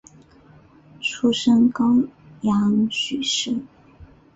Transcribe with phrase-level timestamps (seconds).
[0.99, 1.85] 出身高
[2.41, 3.61] 阳许氏。